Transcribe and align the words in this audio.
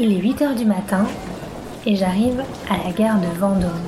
Il 0.00 0.12
est 0.12 0.20
8h 0.20 0.56
du 0.56 0.64
matin 0.64 1.04
et 1.84 1.96
j'arrive 1.96 2.44
à 2.70 2.76
la 2.76 2.92
gare 2.92 3.20
de 3.20 3.26
Vendôme. 3.36 3.82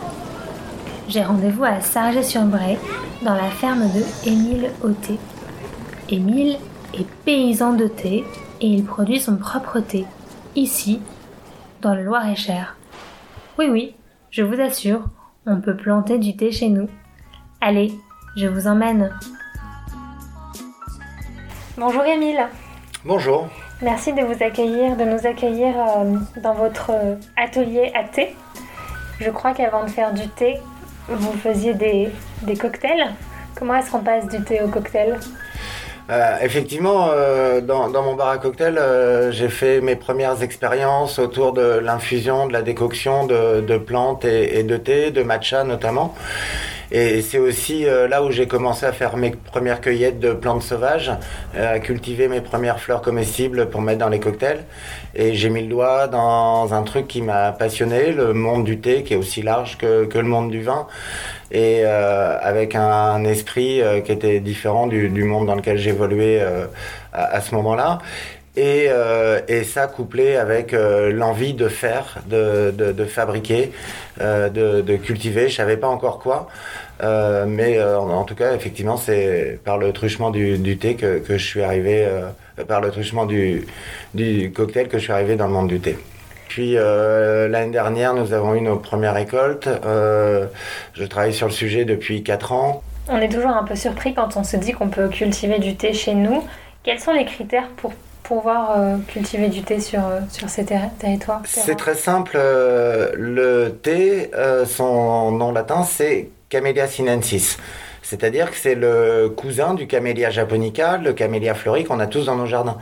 J'ai 1.06 1.22
rendez-vous 1.22 1.62
à 1.62 1.80
Sargé-sur-Bray 1.80 2.78
dans 3.22 3.34
la 3.34 3.48
ferme 3.48 3.88
de 3.92 4.28
Émile 4.28 4.72
Auté. 4.82 5.20
Émile 6.08 6.58
est 6.94 7.08
paysan 7.24 7.74
de 7.74 7.86
thé 7.86 8.24
et 8.60 8.66
il 8.66 8.84
produit 8.84 9.20
son 9.20 9.36
propre 9.36 9.78
thé, 9.78 10.04
ici, 10.56 11.00
dans 11.80 11.94
le 11.94 12.02
Loir-et-Cher. 12.02 12.76
Oui, 13.56 13.68
oui, 13.70 13.94
je 14.30 14.42
vous 14.42 14.60
assure, 14.60 15.04
on 15.46 15.60
peut 15.60 15.76
planter 15.76 16.18
du 16.18 16.36
thé 16.36 16.50
chez 16.50 16.70
nous. 16.70 16.88
Allez, 17.60 17.94
je 18.36 18.48
vous 18.48 18.66
emmène. 18.66 19.16
Bonjour 21.78 22.02
Émile. 22.02 22.48
Bonjour. 23.04 23.48
Merci 23.82 24.12
de 24.12 24.20
vous 24.20 24.42
accueillir, 24.42 24.94
de 24.96 25.04
nous 25.04 25.26
accueillir 25.26 25.74
euh, 25.78 26.16
dans 26.42 26.52
votre 26.52 26.90
euh, 26.90 27.14
atelier 27.34 27.90
à 27.94 28.04
thé. 28.04 28.36
Je 29.18 29.30
crois 29.30 29.54
qu'avant 29.54 29.84
de 29.84 29.88
faire 29.88 30.12
du 30.12 30.28
thé, 30.28 30.58
vous 31.08 31.32
faisiez 31.32 31.72
des, 31.72 32.10
des 32.42 32.56
cocktails. 32.56 33.14
Comment 33.54 33.76
est-ce 33.76 33.90
qu'on 33.90 34.00
passe 34.00 34.28
du 34.28 34.42
thé 34.44 34.60
au 34.60 34.68
cocktail? 34.68 35.18
Euh, 36.10 36.38
effectivement, 36.42 37.10
euh, 37.12 37.60
dans, 37.60 37.88
mon 38.02 38.14
bar 38.14 38.30
à 38.30 38.38
cocktail, 38.38 38.78
euh, 38.78 39.30
j'ai 39.30 39.48
fait 39.48 39.80
mes 39.80 39.94
premières 39.94 40.42
expériences 40.42 41.20
autour 41.20 41.52
de 41.52 41.78
l'infusion, 41.78 42.48
de 42.48 42.52
la 42.52 42.62
décoction 42.62 43.26
de, 43.26 43.78
plantes 43.78 44.24
et, 44.24 44.64
de 44.64 44.76
thé, 44.76 45.12
de 45.12 45.22
matcha 45.22 45.62
notamment. 45.62 46.14
Et 46.92 47.22
c'est 47.22 47.38
aussi 47.38 47.86
euh, 47.86 48.08
là 48.08 48.24
où 48.24 48.32
j'ai 48.32 48.48
commencé 48.48 48.84
à 48.84 48.92
faire 48.92 49.16
mes 49.16 49.30
premières 49.30 49.80
cueillettes 49.80 50.18
de 50.18 50.32
plantes 50.32 50.64
sauvages, 50.64 51.12
à 51.56 51.78
cultiver 51.78 52.26
mes 52.26 52.40
premières 52.40 52.80
fleurs 52.80 53.02
comestibles 53.02 53.70
pour 53.70 53.80
mettre 53.80 54.00
dans 54.00 54.08
les 54.08 54.18
cocktails. 54.18 54.64
Et 55.14 55.34
j'ai 55.34 55.50
mis 55.50 55.62
le 55.62 55.68
doigt 55.68 56.08
dans 56.08 56.74
un 56.74 56.82
truc 56.82 57.06
qui 57.06 57.22
m'a 57.22 57.52
passionné, 57.52 58.10
le 58.10 58.32
monde 58.34 58.64
du 58.64 58.80
thé, 58.80 59.04
qui 59.04 59.14
est 59.14 59.16
aussi 59.16 59.42
large 59.42 59.78
que 59.78 60.08
le 60.12 60.24
monde 60.24 60.50
du 60.50 60.62
vin, 60.62 60.88
et 61.50 61.82
euh, 61.84 62.38
avec 62.40 62.74
un, 62.74 63.24
esprit 63.24 63.82
euh, 63.82 64.00
qui 64.00 64.12
était 64.12 64.40
différent 64.40 64.86
du, 64.86 65.08
du 65.08 65.24
monde 65.24 65.46
dans 65.46 65.54
lequel 65.56 65.78
j'évoluais 65.78 66.40
euh, 66.40 66.66
à, 67.12 67.36
à 67.36 67.40
ce 67.40 67.54
moment-là. 67.54 67.98
Et, 68.56 68.86
euh, 68.88 69.40
et, 69.46 69.62
ça 69.62 69.86
couplé 69.86 70.36
avec 70.36 70.74
euh, 70.74 71.12
l'envie 71.12 71.54
de 71.54 71.68
faire, 71.68 72.18
de, 72.28 72.72
de, 72.76 72.90
de 72.90 73.04
fabriquer, 73.04 73.70
euh, 74.20 74.48
de, 74.48 74.80
de, 74.80 74.96
cultiver. 74.96 75.48
Je 75.48 75.54
savais 75.54 75.76
pas 75.76 75.86
encore 75.86 76.18
quoi, 76.18 76.48
mais 77.46 77.82
en, 77.82 78.10
en, 78.10 78.24
tout 78.24 78.34
cas, 78.34 78.54
effectivement, 78.54 78.96
c'est 78.96 79.60
par 79.64 79.78
le 79.78 79.92
truchement 79.92 80.30
du, 80.30 80.58
du, 80.58 80.76
thé 80.78 80.96
que, 80.96 81.18
que 81.20 81.38
je 81.38 81.46
suis 81.46 81.62
arrivé, 81.62 82.06
par 82.68 82.80
le 82.80 82.90
truchement 82.90 83.24
du, 83.24 83.66
du 84.14 84.52
cocktail 84.52 84.88
que 84.88 84.98
je 84.98 85.04
suis 85.04 85.12
arrivé 85.12 85.36
dans 85.36 85.46
le 85.46 85.52
monde 85.52 85.68
du 85.68 85.80
thé. 85.80 85.96
Puis 86.50 86.76
euh, 86.76 87.46
l'année 87.46 87.70
dernière, 87.70 88.12
nous 88.12 88.32
avons 88.32 88.56
eu 88.56 88.60
nos 88.60 88.74
premières 88.74 89.14
récoltes. 89.14 89.68
Euh, 89.68 90.46
je 90.94 91.04
travaille 91.04 91.32
sur 91.32 91.46
le 91.46 91.52
sujet 91.52 91.84
depuis 91.84 92.24
4 92.24 92.50
ans. 92.50 92.82
On 93.08 93.18
est 93.18 93.28
toujours 93.28 93.52
un 93.52 93.62
peu 93.62 93.76
surpris 93.76 94.14
quand 94.14 94.36
on 94.36 94.42
se 94.42 94.56
dit 94.56 94.72
qu'on 94.72 94.88
peut 94.88 95.08
cultiver 95.08 95.60
du 95.60 95.76
thé 95.76 95.92
chez 95.92 96.12
nous. 96.12 96.42
Quels 96.82 96.98
sont 96.98 97.12
les 97.12 97.24
critères 97.24 97.68
pour 97.76 97.92
pouvoir 98.24 98.76
euh, 98.76 98.96
cultiver 99.06 99.46
du 99.46 99.62
thé 99.62 99.78
sur, 99.78 100.02
sur 100.28 100.48
ces 100.48 100.64
ter 100.64 100.80
territoires 100.98 101.40
C'est 101.44 101.76
très 101.76 101.94
simple. 101.94 102.36
Le 102.36 103.68
thé, 103.68 104.32
son 104.66 105.30
nom 105.30 105.52
latin, 105.52 105.84
c'est 105.84 106.30
Camellia 106.48 106.88
sinensis. 106.88 107.58
C'est-à-dire 108.02 108.50
que 108.50 108.56
c'est 108.56 108.74
le 108.74 109.28
cousin 109.28 109.74
du 109.74 109.86
Camellia 109.86 110.30
japonica, 110.30 110.96
le 110.96 111.12
Camellia 111.12 111.54
fleuri 111.54 111.84
qu'on 111.84 112.00
a 112.00 112.08
tous 112.08 112.26
dans 112.26 112.34
nos 112.34 112.46
jardins. 112.46 112.78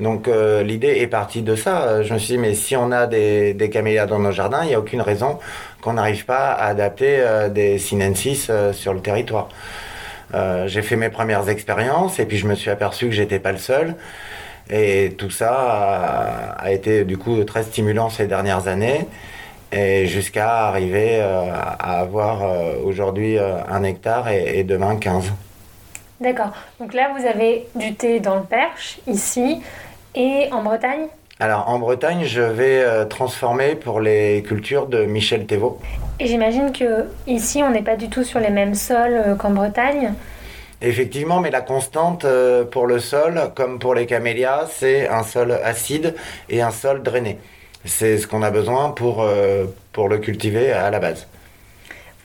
Donc 0.00 0.28
euh, 0.28 0.62
l'idée 0.62 0.98
est 1.00 1.06
partie 1.06 1.42
de 1.42 1.56
ça. 1.56 2.02
Je 2.02 2.12
me 2.12 2.18
suis 2.18 2.34
dit, 2.34 2.38
mais 2.38 2.54
si 2.54 2.76
on 2.76 2.92
a 2.92 3.06
des, 3.06 3.70
camélias 3.72 4.06
dans 4.06 4.18
nos 4.18 4.32
jardins, 4.32 4.62
il 4.62 4.68
n'y 4.68 4.74
a 4.74 4.78
aucune 4.78 5.00
raison 5.00 5.38
qu'on 5.80 5.94
n'arrive 5.94 6.24
pas 6.24 6.52
à 6.52 6.66
adapter 6.66 7.16
euh, 7.20 7.48
des 7.48 7.78
sinensis 7.78 8.48
euh, 8.50 8.72
sur 8.72 8.94
le 8.94 9.00
territoire. 9.00 9.48
J'ai 10.66 10.82
fait 10.82 10.96
mes 10.96 11.08
premières 11.08 11.48
expériences 11.48 12.18
et 12.18 12.26
puis 12.26 12.36
je 12.36 12.46
me 12.46 12.54
suis 12.54 12.68
aperçu 12.68 13.06
que 13.06 13.12
j'étais 13.12 13.38
pas 13.38 13.52
le 13.52 13.58
seul. 13.58 13.94
Et 14.68 15.14
tout 15.16 15.30
ça 15.30 16.54
a, 16.58 16.70
été 16.70 17.04
du 17.04 17.16
coup 17.16 17.42
très 17.44 17.62
stimulant 17.62 18.10
ces 18.10 18.26
dernières 18.26 18.68
années 18.68 19.06
et 19.72 20.06
jusqu'à 20.06 20.68
arriver 20.68 21.20
euh, 21.20 21.50
à 21.52 22.00
avoir 22.00 22.42
euh, 22.42 22.74
aujourd'hui 22.84 23.38
euh, 23.38 23.58
un 23.68 23.82
hectare 23.82 24.28
et, 24.28 24.64
demain 24.64 24.96
15. 24.96 25.32
D'accord. 26.20 26.52
Donc 26.80 26.94
là, 26.94 27.10
vous 27.16 27.26
avez 27.26 27.66
du 27.74 27.94
thé 27.94 28.18
dans 28.18 28.36
le 28.36 28.42
Perche, 28.42 28.98
ici, 29.06 29.62
et 30.18 30.52
en 30.52 30.62
Bretagne 30.62 31.06
alors 31.40 31.68
en 31.68 31.78
Bretagne, 31.78 32.24
je 32.24 32.40
vais 32.40 32.82
euh, 32.82 33.04
transformer 33.04 33.76
pour 33.76 34.00
les 34.00 34.42
cultures 34.42 34.88
de 34.88 35.04
Michel 35.04 35.46
Thévaux. 35.46 35.78
Et 36.18 36.26
j'imagine 36.26 36.72
que 36.72 37.04
ici, 37.28 37.62
on 37.62 37.70
n'est 37.70 37.84
pas 37.84 37.94
du 37.94 38.08
tout 38.08 38.24
sur 38.24 38.40
les 38.40 38.50
mêmes 38.50 38.74
sols 38.74 39.22
euh, 39.24 39.34
qu'en 39.36 39.50
Bretagne. 39.50 40.14
Effectivement, 40.82 41.38
mais 41.38 41.52
la 41.52 41.60
constante 41.60 42.24
euh, 42.24 42.64
pour 42.64 42.88
le 42.88 42.98
sol, 42.98 43.52
comme 43.54 43.78
pour 43.78 43.94
les 43.94 44.06
camélias, 44.06 44.66
c'est 44.68 45.06
un 45.06 45.22
sol 45.22 45.52
acide 45.62 46.16
et 46.48 46.60
un 46.60 46.72
sol 46.72 47.04
drainé. 47.04 47.38
C'est 47.84 48.18
ce 48.18 48.26
qu'on 48.26 48.42
a 48.42 48.50
besoin 48.50 48.90
pour, 48.90 49.24
pour 49.92 50.08
le 50.08 50.18
cultiver 50.18 50.72
à 50.72 50.90
la 50.90 50.98
base. 50.98 51.28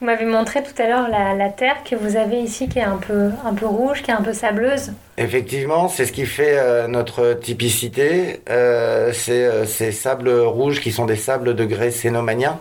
Vous 0.04 0.10
m'avez 0.10 0.26
montré 0.26 0.62
tout 0.62 0.82
à 0.82 0.86
l'heure 0.86 1.08
la, 1.08 1.48
terre 1.48 1.76
que 1.82 1.96
vous 1.96 2.16
avez 2.18 2.36
ici 2.36 2.68
qui 2.68 2.78
est 2.78 2.82
un 2.82 2.98
peu, 2.98 3.30
un 3.42 3.54
peu 3.54 3.64
rouge, 3.64 4.02
qui 4.02 4.10
est 4.10 4.14
un 4.14 4.20
peu 4.20 4.34
sableuse. 4.34 4.92
Effectivement, 5.16 5.88
c'est 5.88 6.04
ce 6.04 6.12
qui 6.12 6.26
fait 6.26 6.58
euh, 6.58 6.88
notre 6.88 7.32
typicité. 7.32 8.42
Euh, 8.50 9.14
c'est 9.14 9.46
euh, 9.46 9.64
ces 9.64 9.92
sables 9.92 10.28
rouges 10.28 10.82
qui 10.82 10.92
sont 10.92 11.06
des 11.06 11.16
sables 11.16 11.54
de 11.54 11.64
grès 11.64 11.90
cénomaniens. 11.90 12.58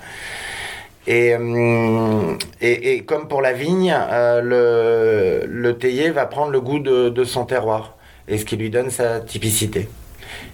Et, 1.06 1.36
et, 2.62 3.04
comme 3.04 3.28
pour 3.28 3.42
la 3.42 3.52
vigne, 3.52 3.94
le, 4.10 5.44
le 5.46 5.78
théier 5.78 6.12
va 6.12 6.26
prendre 6.26 6.54
le 6.54 6.62
goût 6.62 6.80
de, 6.80 7.10
de, 7.10 7.24
son 7.26 7.44
terroir 7.44 7.98
et 8.30 8.38
ce 8.38 8.46
qui 8.46 8.56
lui 8.56 8.70
donne 8.70 8.90
sa 8.90 9.20
typicité. 9.20 9.90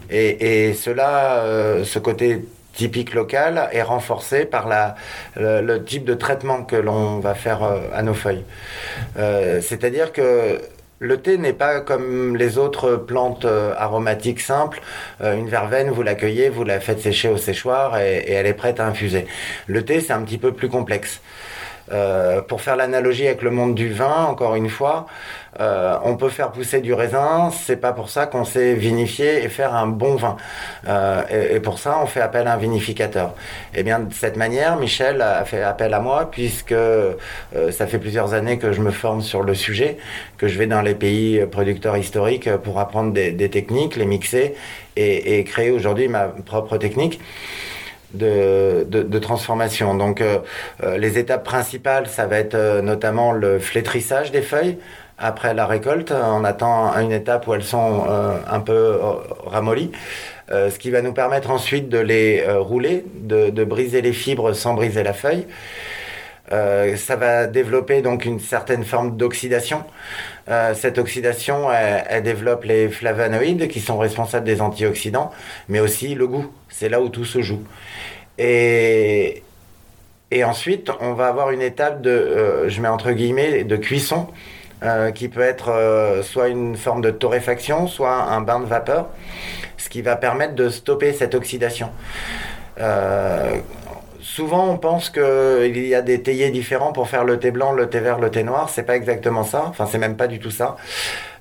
Et, 0.10 0.70
et 0.70 0.74
cela, 0.74 1.84
ce 1.84 2.00
côté 2.00 2.42
typique 2.80 3.14
local 3.14 3.68
est 3.74 3.82
renforcé 3.82 4.46
par 4.46 4.70
la, 4.70 4.96
le, 5.36 5.60
le 5.60 5.84
type 5.84 6.06
de 6.06 6.14
traitement 6.14 6.64
que 6.64 6.78
l'on 6.78 7.20
va 7.20 7.36
faire 7.36 7.62
euh, 7.62 7.82
à 7.94 8.04
nos 8.04 8.14
feuilles. 8.14 8.46
Euh, 9.18 9.60
c'est-à-dire 9.62 10.14
que 10.14 10.62
le 11.00 11.18
thé 11.22 11.38
n'est 11.38 11.60
pas 11.66 11.82
comme 11.82 12.38
les 12.38 12.58
autres 12.58 12.96
plantes 12.96 13.44
euh, 13.44 13.74
aromatiques 13.78 14.40
simples. 14.40 14.82
Une 15.22 15.50
verveine, 15.50 15.90
vous 15.90 16.04
l'accueillez, 16.04 16.48
vous 16.48 16.64
la 16.64 16.80
faites 16.80 17.02
sécher 17.02 17.28
au 17.28 17.38
séchoir 17.38 17.98
et, 17.98 18.20
et, 18.20 18.32
elle 18.32 18.48
est 18.48 18.54
prête 18.54 18.80
à 18.80 18.86
infuser. 18.86 19.26
Le 19.68 19.84
thé, 19.84 20.00
c'est 20.00 20.14
un 20.14 20.22
petit 20.22 20.38
peu 20.38 20.54
plus 20.54 20.70
complexe. 20.70 21.20
Euh, 21.92 22.42
pour 22.42 22.62
faire 22.62 22.76
l'analogie 22.76 23.28
avec 23.28 23.42
le 23.42 23.52
monde 23.52 23.76
du 23.76 23.92
vin, 23.92 24.26
encore 24.26 24.56
une 24.56 24.70
fois, 24.70 25.08
euh, 25.60 25.98
on 26.04 26.16
peut 26.16 26.30
faire 26.30 26.52
pousser 26.52 26.80
du 26.80 26.94
raisin, 26.94 27.50
c'est 27.52 27.78
pas 27.78 27.92
pour 27.92 28.10
ça 28.10 28.28
qu'on 28.28 28.46
sait 28.46 28.76
vinifier 28.76 29.44
et 29.44 29.50
faire 29.50 29.74
un 29.74 29.88
bon 29.88 30.16
vin. 30.16 30.38
Euh, 30.88 31.56
et, 31.56 31.60
pour 31.60 31.80
ça, 31.80 32.00
on 32.02 32.06
fait 32.06 32.22
appel 32.22 32.48
à 32.48 32.54
un 32.54 32.58
vinificateur. 32.58 33.34
Et 33.74 33.84
bien 33.84 34.00
de 34.00 34.14
cette 34.14 34.38
manière, 34.38 34.78
Michel 34.78 35.22
a 35.22 35.44
fait 35.46 35.64
appel 35.64 35.94
à 35.94 36.00
moi 36.00 36.30
puisque 36.32 36.72
euh, 36.72 37.16
ça 37.72 37.88
fait 37.88 37.98
plusieurs 37.98 38.34
années 38.34 38.58
que 38.58 38.72
je 38.72 38.82
me 38.82 38.92
forme 38.92 39.22
sur 39.22 39.42
le 39.42 39.56
sujet, 39.56 39.98
que 40.38 40.48
je 40.48 40.58
vais 40.58 40.68
dans 40.68 40.82
les 40.82 40.96
pays 40.96 41.46
producteurs 41.48 41.98
historiques 41.98 42.56
pour 42.58 42.80
apprendre 42.80 43.12
des, 43.12 43.32
des 43.32 43.50
techniques, 43.50 43.96
les 43.96 44.06
mixer 44.06 44.56
et, 44.96 45.40
et 45.40 45.44
créer 45.44 45.72
aujourd'hui 45.72 46.08
ma 46.08 46.28
propre 46.28 46.78
technique. 46.78 47.20
De, 48.14 49.20
transformation. 49.20 49.96
Donc 49.96 50.22
euh, 50.22 50.40
les 50.98 51.20
étapes 51.20 51.44
principales, 51.44 52.08
ça 52.08 52.26
va 52.26 52.38
être 52.38 52.56
euh, 52.56 52.82
notamment 52.82 53.32
le 53.32 53.60
flétrissage 53.60 54.32
des 54.32 54.42
feuilles. 54.42 54.78
Après 55.22 55.54
la 55.54 55.66
récolte, 55.66 56.14
on 56.14 56.46
attend 56.46 56.98
une 56.98 57.12
étape 57.12 57.46
où 57.48 57.54
elles 57.54 57.64
sont 57.64 58.06
euh, 58.10 58.38
un 58.50 58.62
peu 58.62 58.74
euh, 58.74 59.00
ramollies, 59.46 59.92
ce 60.50 60.80
qui 60.80 60.90
va 60.90 61.02
nous 61.02 61.14
permettre 61.14 61.52
ensuite 61.52 61.90
de 61.90 62.00
les 62.00 62.40
euh, 62.40 62.60
rouler, 62.60 63.04
de, 63.14 63.64
briser 63.66 64.02
les 64.02 64.14
fibres 64.14 64.54
sans 64.54 64.74
briser 64.74 65.04
la 65.04 65.14
feuille. 65.14 65.46
ça 66.50 67.16
va 67.18 67.48
développer 67.48 68.02
donc 68.02 68.26
une 68.26 68.40
certaine 68.40 68.84
forme 68.84 69.18
d'oxydation 69.18 69.84
cette 70.74 70.98
oxydation, 70.98 71.72
elle, 71.72 72.24
développe 72.24 72.64
les 72.64 72.90
flavonoïdes 72.90 73.68
qui 73.68 73.80
sont 73.80 73.98
responsables 73.98 74.46
des 74.46 74.62
antioxydants, 74.62 75.32
mais 75.68 75.80
aussi 75.80 76.16
le 76.16 76.28
goût. 76.28 76.52
C'est 76.70 76.90
là 76.90 77.02
où 77.02 77.10
tout 77.10 77.26
se 77.26 77.42
joue. 77.42 77.62
Et, 78.38 79.44
ensuite, 80.44 80.90
on 81.02 81.14
va 81.14 81.28
avoir 81.28 81.52
une 81.52 81.62
étape 81.62 82.02
de, 82.02 82.68
je 82.68 82.82
mets 82.82 82.88
entre 82.88 83.12
guillemets, 83.12 83.64
de 83.64 83.76
cuisson, 83.76 84.28
qui 85.14 85.28
peut 85.28 85.42
être 85.42 86.22
soit 86.24 86.48
une 86.48 86.76
forme 86.78 87.02
de 87.02 87.12
torréfaction, 87.12 87.86
soit 87.86 88.14
un 88.14 88.42
bain 88.42 88.60
de 88.60 88.66
vapeur, 88.66 89.08
ce 89.78 89.90
qui 89.90 90.02
va 90.02 90.16
permettre 90.16 90.56
de 90.56 90.70
stopper 90.70 91.14
cette 91.14 91.36
oxydation. 91.36 91.92
Euh, 92.80 93.58
souvent, 94.22 94.70
on 94.70 94.78
pense 94.78 95.10
qu'il 95.10 95.88
y 95.88 95.96
a 95.96 96.02
des 96.02 96.22
théiers 96.22 96.50
différents 96.50 96.92
pour 96.92 97.10
faire 97.10 97.24
le 97.24 97.40
thé 97.40 97.52
blanc, 97.52 97.72
le 97.72 97.90
thé 97.90 98.00
vert, 98.00 98.20
le 98.20 98.30
thé 98.30 98.44
noir. 98.44 98.70
C'est 98.70 98.84
pas 98.84 98.96
exactement 98.96 99.44
ça. 99.44 99.66
Enfin, 99.68 99.86
c'est 99.90 99.98
même 99.98 100.16
pas 100.16 100.28
du 100.28 100.40
tout 100.40 100.52
ça. 100.52 100.76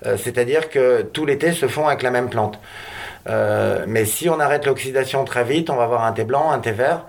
Euh, 0.07 0.17
c'est-à-dire 0.17 0.71
que 0.71 1.03
tous 1.03 1.27
les 1.27 1.39
thés 1.39 1.53
se 1.53 1.69
font 1.69 1.87
avec 1.87 2.03
la 2.03 2.11
même 2.11 2.29
plante. 2.29 2.59
Euh, 3.29 3.85
mais 3.87 4.05
si 4.05 4.29
on 4.29 4.41
arrête 4.41 4.67
l'oxydation 4.67 5.25
très 5.25 5.45
vite, 5.45 5.71
on 5.71 5.77
va 5.77 5.85
avoir 5.85 6.05
un 6.05 6.13
thé 6.13 6.25
blanc, 6.25 6.51
un 6.51 6.59
thé 6.59 6.73
vert. 6.73 7.05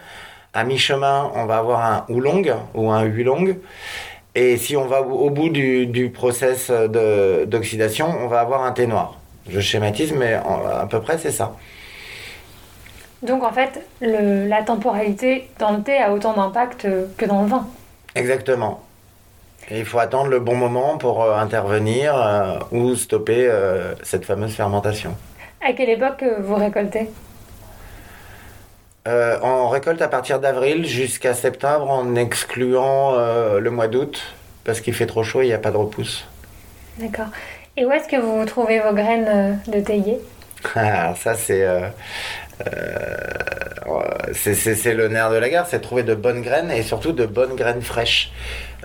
À 0.53 0.63
mi-chemin, 0.63 1.31
on 1.35 1.45
va 1.45 1.57
avoir 1.57 1.85
un 1.85 2.05
oolong 2.09 2.43
ou 2.73 2.91
un 2.91 3.03
huilong. 3.03 3.55
Et 4.35 4.57
si 4.57 4.75
on 4.75 4.85
va 4.85 5.01
au 5.01 5.29
bout 5.29 5.49
du, 5.49 5.85
du 5.85 6.09
process 6.09 6.71
d'oxydation, 6.71 8.07
on 8.07 8.27
va 8.27 8.39
avoir 8.39 8.63
un 8.63 8.71
thé 8.71 8.87
noir. 8.87 9.17
Je 9.47 9.59
schématise, 9.59 10.13
mais 10.13 10.33
à 10.33 10.87
peu 10.89 11.01
près 11.01 11.17
c'est 11.17 11.31
ça. 11.31 11.55
Donc 13.21 13.43
en 13.43 13.51
fait, 13.51 13.85
la 14.01 14.63
temporalité 14.63 15.49
dans 15.59 15.71
le 15.71 15.81
thé 15.81 15.97
a 15.97 16.13
autant 16.13 16.33
d'impact 16.33 16.87
que 17.17 17.25
dans 17.25 17.41
le 17.41 17.47
vin. 17.47 17.67
Exactement. 18.15 18.81
Et 19.69 19.79
il 19.79 19.85
faut 19.85 19.99
attendre 19.99 20.29
le 20.29 20.39
bon 20.39 20.55
moment 20.55 20.97
pour 20.97 21.21
euh, 21.21 21.35
intervenir 21.35 22.15
euh, 22.15 22.57
ou 22.71 22.95
stopper 22.95 23.47
euh, 23.47 23.93
cette 24.03 24.25
fameuse 24.25 24.55
fermentation. 24.55 25.15
À 25.61 25.73
quelle 25.73 25.89
époque 25.89 26.23
vous 26.39 26.55
récoltez? 26.55 27.09
On 29.41 29.69
récolte 29.69 30.03
à 30.03 30.07
partir 30.07 30.39
d'avril 30.39 30.85
jusqu'à 30.85 31.33
septembre 31.33 31.89
en 31.89 32.13
excluant 32.13 33.15
le 33.57 33.71
mois 33.71 33.87
d'août 33.87 34.21
parce 34.63 34.81
qu'il 34.81 34.93
fait 34.93 35.07
trop 35.07 35.23
chaud 35.23 35.41
et 35.41 35.45
il 35.45 35.47
n'y 35.47 35.53
a 35.53 35.57
pas 35.57 35.71
de 35.71 35.77
repousse. 35.77 36.27
D'accord. 36.99 37.25
Et 37.75 37.85
où 37.85 37.91
est-ce 37.91 38.07
que 38.07 38.17
vous 38.17 38.45
trouvez 38.45 38.79
vos 38.79 38.93
graines 38.93 39.59
de 39.65 39.79
théier? 39.79 40.19
Ah, 40.75 41.15
ça 41.15 41.33
c'est 41.33 41.63
euh, 41.63 41.87
c'est 44.33 44.93
le 44.93 45.07
nerf 45.07 45.31
de 45.31 45.37
la 45.37 45.49
guerre, 45.49 45.65
c'est 45.67 45.79
trouver 45.79 46.03
de 46.03 46.15
bonnes 46.15 46.41
graines 46.41 46.71
et 46.71 46.83
surtout 46.83 47.11
de 47.11 47.25
bonnes 47.25 47.55
graines 47.55 47.81
fraîches. 47.81 48.31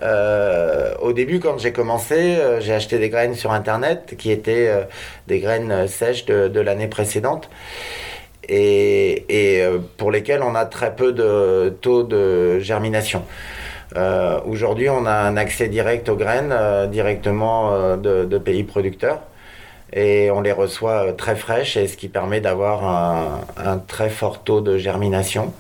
Euh, 0.02 0.94
au 1.00 1.12
début, 1.12 1.40
quand 1.40 1.58
j'ai 1.58 1.72
commencé, 1.72 2.36
euh, 2.36 2.60
j'ai 2.60 2.74
acheté 2.74 2.98
des 2.98 3.08
graines 3.08 3.34
sur 3.34 3.52
Internet 3.52 4.14
qui 4.18 4.30
étaient 4.30 4.70
des 5.28 5.40
graines 5.40 5.86
sèches 5.88 6.24
de, 6.26 6.60
l'année 6.60 6.88
précédente 6.88 7.48
et, 8.48 9.64
pour 9.96 10.10
lesquelles 10.10 10.42
on 10.42 10.54
a 10.54 10.64
très 10.66 10.94
peu 10.94 11.12
de 11.12 11.74
taux 11.80 12.02
de 12.02 12.58
germination. 12.60 13.22
Aujourd'hui, 14.46 14.88
on 14.88 15.06
a 15.06 15.12
un 15.12 15.36
accès 15.36 15.68
direct 15.68 16.08
aux 16.08 16.16
graines 16.16 16.54
directement 16.90 17.96
de 17.96 18.38
pays 18.38 18.64
producteurs 18.64 19.20
et 19.92 20.30
on 20.30 20.40
les 20.40 20.52
reçoit 20.52 21.08
euh, 21.08 21.12
très 21.12 21.36
fraîches, 21.36 21.76
et 21.76 21.86
ce 21.86 21.96
qui 21.96 22.08
permet 22.08 22.40
d'avoir 22.40 22.84
un, 23.56 23.78
très 23.78 24.10
fort 24.10 24.42
taux 24.42 24.60
de 24.60 24.78
germination. 24.78 25.52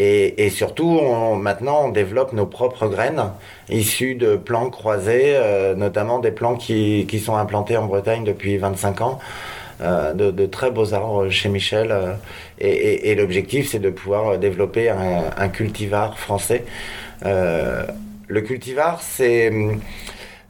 Et, 0.00 0.48
surtout, 0.50 1.00
maintenant, 1.34 1.86
on 1.86 1.88
développe 1.88 2.32
nos 2.32 2.46
propres 2.46 2.86
graines 2.86 3.32
issues 3.68 4.14
de 4.14 4.36
plants 4.36 4.70
croisés, 4.70 5.32
euh, 5.34 5.74
notamment 5.74 6.20
des 6.20 6.30
plants 6.30 6.54
qui, 6.54 7.20
sont 7.24 7.34
implantés 7.34 7.76
en 7.76 7.86
Bretagne 7.86 8.22
depuis 8.22 8.58
25 8.58 9.00
ans. 9.00 9.18
Euh, 9.80 10.12
de, 10.12 10.46
très 10.46 10.70
beaux 10.70 10.94
arbres 10.94 11.28
chez 11.30 11.48
Michel. 11.48 11.92
et, 12.60 13.12
l'objectif, 13.16 13.70
c'est 13.70 13.80
de 13.80 13.90
pouvoir 13.90 14.38
développer 14.38 14.88
un, 14.88 15.24
un 15.36 15.48
cultivar 15.48 16.16
français. 16.16 16.64
le 17.24 18.40
cultivar, 18.42 19.02
c'est 19.02 19.50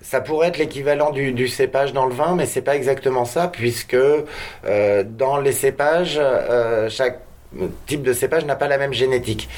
ça 0.08 0.22
pourrait 0.22 0.48
être 0.48 0.56
l'équivalent 0.56 1.10
du, 1.10 1.48
cépage 1.48 1.92
dans 1.92 2.06
le 2.06 2.14
vin, 2.14 2.34
mais 2.34 2.46
c'est 2.46 2.62
pas 2.62 2.76
exactement 2.76 3.26
ça, 3.26 3.46
puisque 3.46 3.92
euh, 3.92 5.04
dans 5.04 5.36
les 5.38 5.52
cépages, 5.52 6.18
euh, 6.18 6.88
chaque 6.88 7.20
type 7.86 8.02
de 8.02 8.12
cépage 8.12 8.44
n'a 8.44 8.56
pas 8.56 8.68
la 8.68 8.78
même 8.78 8.92
génétique. 8.92 9.48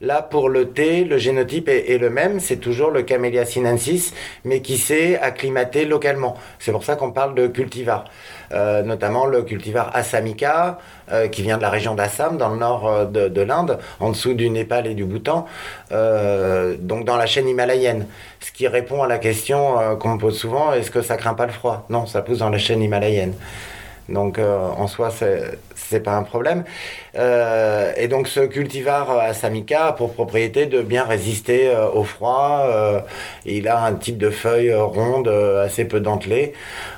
Là, 0.00 0.22
pour 0.22 0.48
le 0.48 0.68
thé, 0.70 1.02
le 1.02 1.18
génotype 1.18 1.68
est, 1.68 1.98
le 1.98 2.08
même, 2.08 2.38
c'est 2.38 2.58
toujours 2.58 2.92
le 2.92 3.02
Camellia 3.02 3.44
sinensis, 3.44 4.14
mais 4.44 4.62
qui 4.62 4.78
s'est 4.78 5.18
acclimaté 5.18 5.86
localement. 5.86 6.36
C'est 6.60 6.70
pour 6.70 6.84
ça 6.84 6.94
qu'on 6.94 7.10
parle 7.10 7.34
de 7.34 7.48
cultivar. 7.48 8.04
Euh, 8.52 8.82
notamment 8.82 9.26
le 9.26 9.42
cultivar 9.42 9.90
Asamica, 9.94 10.78
euh, 11.10 11.26
qui 11.26 11.42
vient 11.42 11.56
de 11.56 11.62
la 11.62 11.68
région 11.68 11.96
d'Assam, 11.96 12.38
dans 12.38 12.50
le 12.50 12.58
nord 12.58 12.88
euh, 12.88 13.06
de, 13.06 13.42
l'Inde, 13.42 13.80
en 13.98 14.10
dessous 14.10 14.34
du 14.34 14.48
Népal 14.50 14.86
et 14.86 14.94
du 14.94 15.04
Bhoutan, 15.04 15.46
donc 15.90 17.04
dans 17.04 17.16
la 17.16 17.26
chaîne 17.26 17.48
himalayenne. 17.48 18.06
Ce 18.38 18.52
qui 18.52 18.68
répond 18.68 19.02
à 19.02 19.08
la 19.08 19.18
question 19.18 19.96
qu'on 19.98 20.14
me 20.14 20.18
pose 20.18 20.38
souvent, 20.38 20.72
est-ce 20.72 20.92
que 20.92 21.02
ça 21.02 21.16
craint 21.16 21.34
pas 21.34 21.46
le 21.46 21.52
froid? 21.52 21.86
Non, 21.88 22.06
ça 22.06 22.22
pousse 22.22 22.38
dans 22.38 22.50
la 22.50 22.58
chaîne 22.58 22.82
himalayenne. 22.82 23.34
Donc 24.08 24.38
en 24.38 24.86
soi, 24.86 25.10
c'est 25.10 26.00
pas 26.00 26.16
un 26.16 26.22
problème. 26.22 26.64
et 27.14 28.08
donc 28.08 28.28
ce 28.28 28.40
cultivar 28.40 29.10
Asamica 29.10 29.86
a 29.86 29.92
pour 29.92 30.14
propriété 30.14 30.66
de 30.66 30.80
bien 30.82 31.04
résister 31.04 31.70
au 31.92 32.04
froid. 32.04 32.66
il 33.44 33.68
a 33.68 33.84
un 33.84 33.94
type 33.94 34.18
de 34.18 34.30
feuilles 34.30 34.74
rondes, 34.74 35.28
assez 35.28 35.84
peu 35.84 36.00
dentelées, 36.00 36.54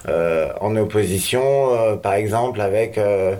en 0.06 0.76
opposition 0.76 1.40
euh, 1.90 1.96
par 1.96 2.14
exemple, 2.14 2.60
avec 2.60 2.98
euh, 2.98 3.36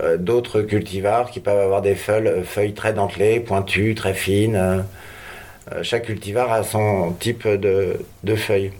euh, 0.00 0.16
d'autres 0.16 0.62
cultivars 0.62 1.30
qui 1.30 1.40
peuvent 1.40 1.58
avoir 1.58 1.82
des 1.82 1.94
feuilles, 1.94 2.74
très 2.74 2.92
dentelées, 2.92 3.40
pointues, 3.40 3.94
très 3.94 4.14
fines. 4.14 4.84
chaque 5.82 6.04
cultivar 6.06 6.52
a 6.52 6.62
son 6.64 7.12
type 7.12 7.46
de, 7.48 7.98
de 8.24 8.34
feuilles. 8.36 8.72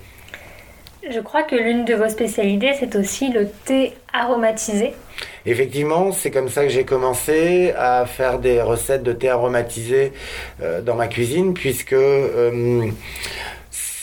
Je 1.11 1.21
crois 1.21 1.43
que 1.43 1.57
l'une 1.57 1.85
de 1.85 1.95
vos 1.95 2.09
spécialités, 2.09 2.73
c'est 2.79 2.95
aussi 2.97 3.31
le 3.31 3.49
thé 3.49 3.95
aromatisé. 4.13 4.95
Effectivement, 5.47 6.13
c'est 6.13 6.31
comme 6.31 6.49
ça 6.49 6.63
que 6.63 6.69
j'ai 6.69 6.85
commencé 6.85 7.73
à 7.77 8.07
faire 8.07 8.39
des 8.39 8.63
recettes 8.63 9.03
de 9.03 9.13
thé 9.13 9.29
aromatisé 9.29 10.13
dans 10.85 10.95
ma 10.95 11.09
cuisine, 11.09 11.55
puisque 11.55 11.97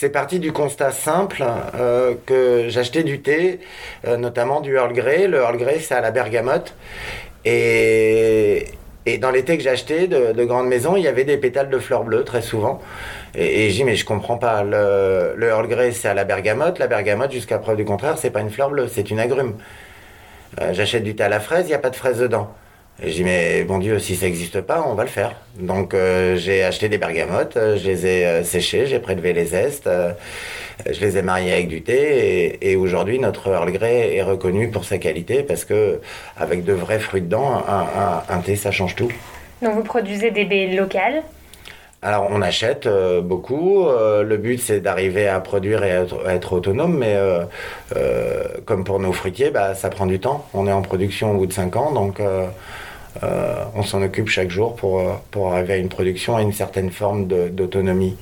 c'est 0.00 0.08
parti 0.08 0.38
du 0.38 0.50
constat 0.50 0.92
simple 0.92 1.44
euh, 1.74 2.14
que 2.24 2.70
j'achetais 2.70 3.02
du 3.02 3.20
thé, 3.20 3.60
euh, 4.06 4.16
notamment 4.16 4.62
du 4.62 4.74
Earl 4.74 4.94
Grey. 4.94 5.26
Le 5.26 5.36
Earl 5.36 5.58
Grey, 5.58 5.78
c'est 5.78 5.94
à 5.94 6.00
la 6.00 6.10
bergamote. 6.10 6.74
Et, 7.44 8.64
dans 9.18 9.30
les 9.30 9.44
thés 9.44 9.56
que 9.56 9.62
j'achetais 9.62 10.06
de, 10.08 10.32
de 10.32 10.44
grandes 10.44 10.68
maisons, 10.68 10.96
il 10.96 11.02
y 11.02 11.08
avait 11.08 11.24
des 11.24 11.36
pétales 11.38 11.70
de 11.70 11.78
fleurs 11.78 12.04
bleues 12.04 12.24
très 12.24 12.42
souvent. 12.42 12.80
Et, 13.34 13.66
et 13.66 13.70
je 13.70 13.76
dis, 13.76 13.84
mais 13.84 13.96
je 13.96 14.04
comprends 14.04 14.36
pas. 14.36 14.62
Le, 14.62 15.34
le 15.36 15.46
Earl 15.48 15.66
Grey, 15.68 15.92
c'est 15.92 16.08
à 16.08 16.14
la 16.14 16.24
bergamote. 16.24 16.78
La 16.78 16.86
bergamote, 16.86 17.32
jusqu'à 17.32 17.58
preuve 17.58 17.76
du 17.76 17.84
contraire, 17.84 18.18
c'est 18.18 18.30
pas 18.30 18.40
une 18.40 18.50
fleur 18.50 18.70
bleue, 18.70 18.88
c'est 18.88 19.10
une 19.10 19.18
agrume. 19.18 19.54
Euh, 20.60 20.72
j'achète 20.72 21.04
du 21.04 21.14
thé 21.14 21.22
à 21.24 21.28
la 21.28 21.40
fraise, 21.40 21.66
il 21.66 21.68
n'y 21.68 21.74
a 21.74 21.78
pas 21.78 21.90
de 21.90 21.96
fraise 21.96 22.18
dedans. 22.18 22.52
Et 23.02 23.10
je 23.10 23.14
dis, 23.14 23.24
mais 23.24 23.64
bon 23.64 23.78
Dieu, 23.78 23.98
si 23.98 24.14
ça 24.14 24.26
n'existe 24.26 24.60
pas, 24.60 24.84
on 24.86 24.92
va 24.94 25.04
le 25.04 25.08
faire. 25.08 25.34
Donc 25.58 25.94
euh, 25.94 26.36
j'ai 26.36 26.62
acheté 26.62 26.90
des 26.90 26.98
bergamotes, 26.98 27.56
euh, 27.56 27.78
je 27.78 27.86
les 27.86 28.06
ai 28.06 28.26
euh, 28.26 28.44
séchées, 28.44 28.84
j'ai 28.84 28.98
prélevé 28.98 29.32
les 29.32 29.46
zestes, 29.46 29.88
je 30.84 31.00
les 31.00 31.16
ai 31.16 31.22
mariés 31.22 31.52
avec 31.52 31.68
du 31.68 31.80
thé. 31.80 32.58
Et, 32.60 32.76
aujourd'hui, 32.76 33.18
notre 33.18 33.48
Earl 33.48 33.72
Grey 33.72 34.16
est 34.16 34.22
reconnu 34.22 34.68
pour 34.68 34.84
sa 34.84 34.98
qualité 34.98 35.42
parce 35.42 35.64
que 35.64 36.00
avec 36.36 36.62
de 36.64 36.74
vrais 36.74 36.98
fruits 36.98 37.22
dedans, 37.22 37.64
un, 38.28 38.38
thé, 38.40 38.54
ça 38.54 38.70
change 38.70 38.96
tout. 38.96 39.10
Donc 39.62 39.74
vous 39.74 39.82
produisez 39.82 40.30
des 40.30 40.44
baies 40.44 40.68
locales? 40.68 41.22
Alors 42.02 42.28
on 42.30 42.40
achète 42.40 42.88
beaucoup. 43.22 43.86
le 43.88 44.36
but 44.36 44.58
c'est 44.58 44.80
d'arriver 44.80 45.28
à 45.28 45.40
produire 45.40 45.84
et 45.84 45.92
à 45.92 46.34
être, 46.34 46.52
autonome, 46.52 46.98
mais 46.98 47.16
comme 48.66 48.84
pour 48.84 49.00
nos 49.00 49.12
fruitiers, 49.12 49.50
bah, 49.50 49.74
ça 49.74 49.88
prend 49.88 50.06
du 50.06 50.18
temps. 50.18 50.46
On 50.52 50.66
est 50.66 50.72
en 50.72 50.82
production 50.82 51.32
au 51.32 51.34
bout 51.34 51.46
de 51.46 51.52
5 51.52 51.76
ans, 51.76 51.92
donc 51.92 52.20
euh, 53.22 53.64
on 53.74 53.82
s'en 53.82 54.02
occupe 54.02 54.28
chaque 54.28 54.50
jour 54.50 54.76
pour, 54.76 55.00
euh, 55.00 55.12
pour 55.30 55.52
arriver 55.52 55.74
à 55.74 55.76
une 55.76 55.88
production 55.88 56.38
et 56.38 56.42
une 56.42 56.52
certaine 56.52 56.90
forme 56.90 57.26
d'autonomie. 57.26 58.16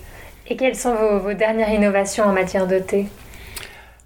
Et 0.47 0.57
quelles 0.57 0.76
sont 0.76 0.95
vos, 1.18 1.35
dernières 1.35 1.71
innovations 1.71 2.25
en 2.25 2.33
matière 2.33 2.66
de 2.66 2.78
thé? 2.78 3.07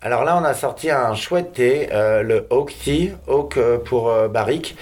Alors 0.00 0.24
là, 0.24 0.36
on 0.36 0.44
a 0.44 0.54
sorti 0.54 0.90
un 0.90 1.14
chouette 1.14 1.52
thé, 1.52 1.88
euh, 1.92 2.22
le 2.22 2.46
Oak 2.50 2.74
Tea, 2.82 3.12
Oak 3.28 3.58
pour 3.84 4.12
barrique, 4.28 4.76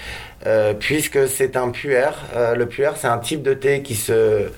puisque 0.79 1.27
c'est 1.27 1.55
un 1.55 1.69
puer. 1.69 2.09
le 2.55 2.65
puer, 2.65 2.89
c'est 2.95 3.07
un 3.07 3.19
type 3.19 3.43
de 3.43 3.53
thé 3.53 3.83
qui 3.83 3.93
se, 3.93 4.49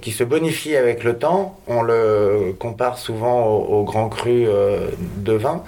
qui 0.00 0.12
se 0.12 0.24
bonifie 0.24 0.74
avec 0.74 1.04
le 1.04 1.18
temps. 1.18 1.58
On 1.66 1.82
le 1.82 2.54
compare 2.58 2.96
souvent 2.96 3.46
au, 3.48 3.84
grand 3.84 4.08
cru 4.08 4.46
de 5.18 5.32
vin. 5.34 5.62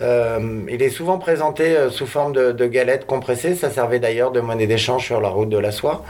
Euh, 0.00 0.60
il 0.68 0.82
est 0.82 0.90
souvent 0.90 1.18
présenté 1.18 1.76
euh, 1.76 1.90
sous 1.90 2.06
forme 2.06 2.32
de, 2.32 2.66
galettes 2.66 3.06
compressées. 3.06 3.54
Ça 3.54 3.70
servait 3.70 3.98
d'ailleurs 3.98 4.32
de 4.32 4.40
monnaie 4.40 4.66
d'échange 4.66 5.04
sur 5.04 5.20
la 5.20 5.28
route 5.28 5.48
de 5.48 5.58
la 5.58 5.70
soie. 5.70 6.04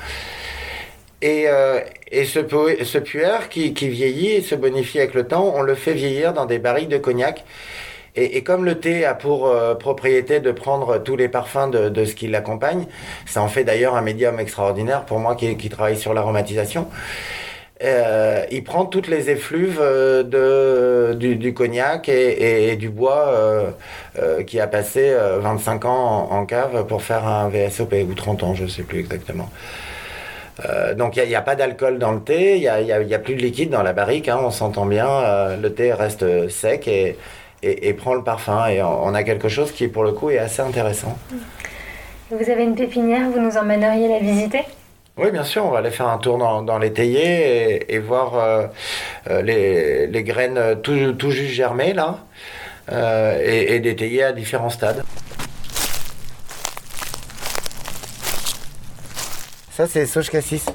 Et, 1.22 1.44
euh, 1.48 1.80
ce, 2.12 2.24
ce 2.84 2.98
qui, 3.48 3.88
vieillit 3.88 4.32
et 4.32 4.42
se 4.42 4.54
bonifie 4.54 4.98
avec 4.98 5.14
le 5.14 5.26
temps, 5.26 5.52
on 5.54 5.62
le 5.62 5.74
fait 5.74 5.94
vieillir 5.94 6.32
dans 6.32 6.46
des 6.46 6.58
barriques 6.58 6.88
de 6.88 6.98
cognac. 6.98 7.44
Et, 8.16 8.44
comme 8.44 8.64
le 8.64 8.78
thé 8.78 9.04
a 9.04 9.14
pour 9.14 9.52
propriété 9.80 10.38
de 10.38 10.52
prendre 10.52 10.98
tous 10.98 11.16
les 11.16 11.28
parfums 11.28 11.68
de, 11.72 12.04
ce 12.04 12.14
qui 12.14 12.28
l'accompagne, 12.28 12.86
ça 13.26 13.42
en 13.42 13.48
fait 13.48 13.64
d'ailleurs 13.64 13.96
un 13.96 14.02
médium 14.02 14.38
extraordinaire 14.38 15.04
pour 15.04 15.18
moi 15.18 15.34
qui 15.34 15.68
travaille 15.68 15.96
sur 15.96 16.14
l'aromatisation. 16.14 16.86
Euh, 17.82 18.44
il 18.52 18.62
prend 18.62 18.86
toutes 18.86 19.08
les 19.08 19.30
effluves 19.30 19.80
euh, 19.82 21.14
du, 21.14 21.54
cognac 21.54 22.08
et, 22.08 22.76
du 22.76 22.88
bois 22.88 23.74
euh, 24.18 24.42
qui 24.44 24.60
a 24.60 24.68
passé 24.68 25.10
euh, 25.10 25.40
25 25.40 25.84
ans 25.84 26.28
en, 26.30 26.46
cave 26.46 26.86
pour 26.86 27.02
faire 27.02 27.26
un 27.26 27.48
VSOP, 27.48 27.94
ou 28.08 28.14
30 28.14 28.42
ans, 28.44 28.54
je 28.54 28.66
sais 28.66 28.82
plus 28.82 29.00
exactement. 29.00 29.50
Donc 30.96 31.16
il 31.16 31.26
n'y 31.26 31.34
a, 31.34 31.42
pas 31.42 31.56
d'alcool 31.56 31.98
dans 31.98 32.12
le 32.12 32.20
thé, 32.20 32.58
il 32.58 32.60
n'y 32.60 33.14
a, 33.14 33.18
plus 33.18 33.34
de 33.34 33.40
liquide 33.40 33.70
dans 33.70 33.82
la 33.82 33.92
barrique, 33.92 34.28
hein, 34.28 34.38
on 34.40 34.52
s'entend 34.52 34.86
bien, 34.86 35.56
le 35.60 35.68
thé 35.74 35.92
reste 35.92 36.48
sec 36.48 36.86
et 36.86 37.92
prend 37.94 38.14
le 38.14 38.22
parfum. 38.22 38.68
Et 38.68 38.80
on, 38.80 39.04
on 39.04 39.14
a 39.14 39.24
quelque 39.24 39.48
chose 39.48 39.72
qui 39.72 39.88
pour 39.88 40.04
le 40.04 40.12
coup 40.12 40.30
est 40.30 40.38
assez 40.38 40.62
intéressant. 40.62 41.18
Vous 42.30 42.50
avez 42.50 42.62
une 42.62 42.76
pépinière, 42.76 43.28
vous 43.30 43.40
nous 43.40 43.56
emmèneriez 43.56 44.06
la 44.06 44.20
visiter? 44.20 44.60
Oui, 45.16 45.30
bien 45.30 45.44
sûr, 45.44 45.64
on 45.64 45.70
va 45.70 45.78
aller 45.78 45.92
faire 45.92 46.08
un 46.08 46.18
tour 46.18 46.38
dans, 46.38 46.62
dans 46.62 46.76
l'étayer 46.76 47.94
et, 47.94 47.98
voir 48.00 48.34
euh, 48.34 48.66
euh, 49.30 49.42
les, 49.42 50.24
graines 50.24 50.80
tout, 50.82 51.30
juste 51.30 51.54
germées 51.54 51.92
là, 51.92 52.18
euh, 52.90 53.38
et, 53.40 53.76
et 53.76 54.22
à 54.24 54.32
différents 54.32 54.70
stades. 54.70 55.04
Ça, 59.70 59.86
c'est 59.86 60.04
sauge 60.06 60.30
cassis. 60.30 60.66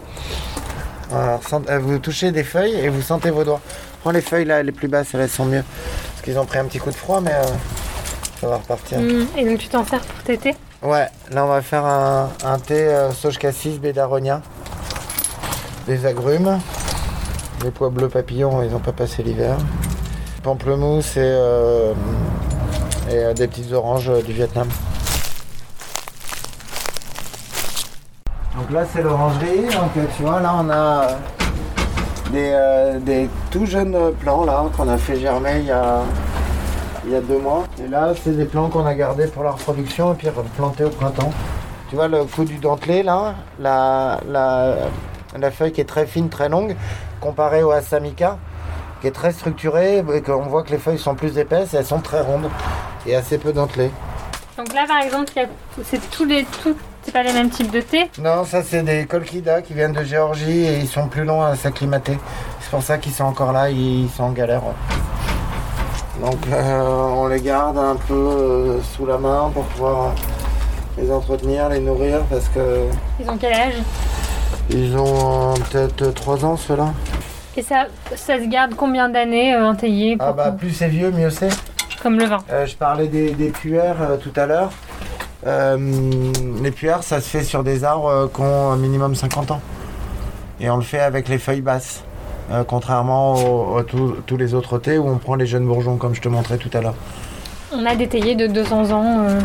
Alors, 1.12 1.42
vous 1.82 2.00
touchez 2.00 2.32
des 2.32 2.46
feuilles 2.46 2.80
et 2.80 2.88
vous 2.88 3.02
sentez 3.02 3.32
vos 3.32 3.44
doigts. 3.44 3.62
Prends 4.02 4.12
les 4.12 4.22
feuilles 4.22 4.46
là, 4.46 4.64
les 4.64 4.72
plus 4.72 4.88
basses, 4.88 5.14
elles 5.16 5.28
sont 5.28 5.46
mieux. 5.46 5.64
Parce 6.12 6.22
qu'ils 6.22 6.40
ont 6.40 6.46
pris 6.46 6.60
un 6.60 6.66
petit 6.66 6.80
coup 6.80 6.92
de 6.92 6.96
froid, 6.96 7.20
mais 7.20 7.34
ça 8.40 8.48
va 8.48 8.56
repartir. 8.56 9.00
Mm, 9.00 9.28
Et 9.38 9.44
donc 9.44 9.60
tu 9.60 9.68
t'en 9.68 9.84
sers 9.84 10.00
pour 10.00 10.24
thés 10.24 10.56
Ouais, 10.82 11.08
là 11.32 11.44
on 11.44 11.50
va 11.50 11.62
faire 11.62 11.84
un, 11.86 12.30
thé 12.66 12.88
euh, 12.88 13.12
sauge 13.12 13.38
cassis 13.38 13.80
bédaronia. 13.80 14.42
Des 15.88 16.06
agrumes. 16.06 16.60
Les 17.64 17.72
pois 17.72 17.90
bleus 17.90 18.08
papillons, 18.08 18.64
ils 18.64 18.72
n'ont 18.72 18.80
pas 18.80 18.94
passé 18.94 19.22
l'hiver. 19.22 19.58
Pamplemousse 20.42 21.18
et, 21.18 21.22
euh, 21.22 21.94
et 23.12 23.16
euh, 23.16 23.34
des 23.34 23.50
petites 23.50 23.74
oranges 23.74 24.10
euh, 24.10 24.22
du 24.22 24.32
Vietnam. 24.32 24.70
Donc 28.56 28.72
là 28.72 28.86
c'est 28.90 29.02
l'orangerie, 29.02 29.66
donc 29.66 29.92
tu 30.16 30.24
vois 30.24 30.40
là 30.40 30.56
on 30.58 30.70
a 30.70 31.08
des, 32.32 33.00
des 33.02 33.30
tout 33.52 33.66
jeunes 33.66 34.14
plants 34.20 34.46
là 34.46 34.66
qu'on 34.78 34.88
a 34.88 34.98
fait 34.98 35.20
germer 35.20 35.60
il 35.60 35.66
y 35.66 35.72
a, 35.72 36.04
il 37.10 37.14
y 37.14 37.16
a 37.16 37.22
deux 37.22 37.40
mois. 37.40 37.64
Et 37.84 37.88
là, 37.88 38.14
c'est 38.24 38.38
des 38.38 38.46
plants 38.46 38.70
qu'on 38.70 38.86
a 38.86 38.94
gardés 38.94 39.26
pour 39.26 39.44
la 39.44 39.52
reproduction 39.52 40.14
et 40.14 40.16
puis 40.16 40.30
replantés 40.30 40.84
au 40.84 40.90
printemps. 40.90 41.32
Tu 41.90 41.96
vois 41.96 42.08
le 42.08 42.24
coup 42.24 42.46
du 42.46 42.58
dentelé 42.58 43.02
là, 43.02 43.34
la, 43.60 44.20
la, 44.30 44.76
la 45.38 45.52
feuille 45.52 45.72
qui 45.72 45.82
est 45.82 45.90
très 45.90 46.06
fine, 46.06 46.30
très 46.30 46.50
longue, 46.50 46.76
comparée 47.20 47.64
au 47.64 47.72
Asamica, 47.72 48.38
qui 49.02 49.08
est 49.08 49.12
très 49.12 49.32
structurée, 49.32 50.04
et 50.14 50.22
qu'on 50.22 50.44
voit 50.44 50.62
que 50.62 50.70
les 50.70 50.78
feuilles 50.78 51.00
sont 51.00 51.16
plus 51.16 51.40
épaisses 51.40 51.74
et 51.74 51.78
elles 51.78 51.86
sont 51.86 52.00
très 52.00 52.22
rondes 52.22 52.50
et 53.08 53.16
assez 53.16 53.40
peu 53.40 53.54
dentelées. 53.54 53.90
Donc 54.56 54.72
là 54.76 54.86
par 54.88 55.02
exemple, 55.02 55.32
c'est 55.84 56.12
tous 56.12 56.26
les 56.26 56.44
tout, 56.62 56.76
c'est 57.02 57.12
pas 57.12 57.24
les 57.24 57.34
mêmes 57.34 57.50
types 57.50 57.72
de 57.72 57.82
thé? 57.82 58.12
Non, 58.20 58.44
ça 58.44 58.62
c'est 58.62 58.84
des 58.84 59.08
colchidas 59.08 59.62
qui 59.62 59.74
viennent 59.74 59.94
de 59.94 60.04
Géorgie 60.04 60.66
et 60.66 60.78
ils 60.78 60.88
sont 60.88 61.08
plus 61.08 61.24
longs 61.24 61.42
à 61.42 61.56
s'acclimater. 61.56 62.20
C'est 62.60 62.70
pour 62.70 62.84
ça 62.84 63.00
qu'ils 63.00 63.14
sont 63.14 63.24
encore 63.24 63.52
là, 63.52 63.72
ils 63.72 64.10
sont 64.10 64.26
en 64.26 64.32
galère. 64.32 64.62
Donc 66.22 66.38
euh, 66.52 66.82
on 67.16 67.28
les 67.28 67.40
garde 67.42 67.78
un 67.78 67.96
peu 67.96 68.14
euh, 68.14 68.82
sous 68.96 69.06
la 69.06 69.18
main 69.18 69.50
pour 69.54 69.64
pouvoir 69.66 70.14
les 70.98 71.10
entretenir, 71.12 71.70
les 71.70 71.80
nourrir 71.80 72.20
parce 72.30 72.50
que 72.50 72.84
Ils 73.20 73.30
ont 73.30 73.38
quel 73.38 73.54
âge? 73.54 73.74
ils 74.70 74.96
ont 74.98 75.52
euh, 75.52 75.54
peut-être 75.72 76.14
3 76.14 76.46
ans 76.46 76.58
ceux-là. 76.58 76.94
Et 77.58 77.62
ça, 77.62 77.86
ça 78.16 78.38
se 78.38 78.48
garde 78.50 78.76
combien 78.76 79.10
d'années 79.10 79.56
euh, 79.56 79.68
intaillé 79.70 80.18
Ah 80.20 80.34
bah 80.34 80.52
plus 80.52 80.72
c'est 80.72 80.88
vieux, 80.90 81.12
mieux 81.12 81.30
c'est. 81.30 81.50
Comme 82.04 82.18
le 82.20 82.26
vin. 82.26 82.38
Euh, 82.52 82.66
je 82.66 82.76
parlais 82.76 83.08
des, 83.08 83.32
des 83.32 83.50
puères 83.50 84.02
euh, 84.02 84.18
tout 84.18 84.32
à 84.36 84.46
l'heure. 84.46 84.72
Les 85.46 86.72
puères, 86.72 87.02
ça 87.04 87.22
se 87.22 87.30
fait 87.30 87.44
sur 87.44 87.64
des 87.64 87.84
arbres 87.86 88.30
qui 88.34 88.42
ont 88.42 88.72
un 88.72 88.78
minimum 88.78 89.16
50 89.16 89.52
ans. 89.52 89.62
Et 90.60 90.70
on 90.70 90.76
le 90.76 90.84
fait 90.84 91.00
avec 91.00 91.30
les 91.30 91.38
feuilles 91.40 91.62
basses. 91.62 92.04
Euh, 92.52 92.64
contrairement 92.68 93.36
aux- 93.36 93.78
aux 93.78 93.84
tous- 93.84 94.16
tous 94.26 94.38
les 94.38 94.54
autres 94.56 94.78
thés 94.80 94.98
où 94.98 95.08
on 95.08 95.18
prend 95.18 95.36
les 95.36 95.46
jeunes 95.46 95.66
bourgeons 95.68 95.98
comme 95.98 96.16
je 96.16 96.22
te 96.22 96.30
montrais 96.30 96.58
tout 96.58 96.70
à 96.76 96.82
l'heure. 96.82 96.96
On 97.72 97.86
a 97.86 97.96
des 97.96 98.08
théiers 98.08 98.36
de 98.36 98.48
200 98.48 98.92
ans. 98.92 99.20
euh, 99.28 99.40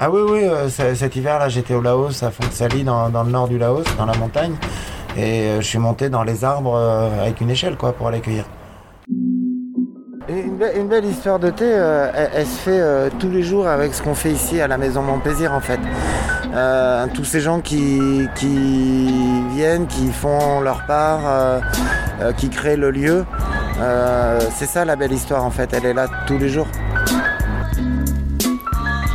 Ah 0.00 0.10
oui, 0.10 0.20
oui, 0.28 0.40
euh, 0.44 0.68
cet 0.68 1.14
hiver-là, 1.14 1.48
j'étais 1.48 1.74
au 1.74 1.80
Laos, 1.82 2.22
à 2.22 2.30
Fontsali, 2.30 2.82
dans, 2.84 3.10
dans 3.10 3.22
le 3.22 3.30
nord 3.30 3.48
du 3.48 3.58
Laos, 3.58 3.84
dans 3.98 4.06
la 4.06 4.16
montagne. 4.16 4.54
Et 5.16 5.42
euh, 5.42 5.60
je 5.60 5.66
suis 5.66 5.78
monté 5.78 6.08
dans 6.08 6.22
les 6.24 6.42
arbres 6.44 6.74
euh, 6.74 7.22
avec 7.22 7.40
une 7.40 7.50
échelle, 7.50 7.76
quoi, 7.76 7.92
pour 7.92 8.08
aller 8.08 8.20
cueillir. 8.20 8.44
Une, 10.28 10.56
be- 10.58 10.76
une 10.76 10.88
belle 10.88 11.04
histoire 11.04 11.38
de 11.38 11.50
thé, 11.50 11.64
euh, 11.66 12.10
elle, 12.14 12.30
elle 12.34 12.46
se 12.46 12.58
fait 12.60 12.80
euh, 12.80 13.10
tous 13.18 13.28
les 13.30 13.42
jours 13.42 13.66
avec 13.66 13.92
ce 13.94 14.02
qu'on 14.02 14.14
fait 14.14 14.30
ici 14.30 14.60
à 14.60 14.68
la 14.68 14.78
Maison 14.78 15.02
Mon 15.02 15.18
Plaisir, 15.18 15.52
en 15.52 15.60
fait. 15.60 15.80
Euh, 16.52 17.06
tous 17.14 17.24
ces 17.24 17.40
gens 17.40 17.60
qui, 17.60 18.28
viennent, 19.54 19.86
qui 19.86 20.08
font 20.08 20.60
leur 20.60 20.84
part, 20.86 21.20
euh, 21.24 21.60
euh, 22.20 22.32
qui 22.32 22.48
créent 22.48 22.76
le 22.76 22.90
lieu. 22.90 23.24
C'est 24.50 24.66
ça 24.66 24.84
la 24.84 24.96
belle 24.96 25.12
histoire, 25.12 25.44
en 25.44 25.50
fait. 25.50 25.72
Elle 25.72 25.86
est 25.86 25.94
là 25.94 26.06
tous 26.26 26.38
les 26.38 26.48
jours. 26.48 26.66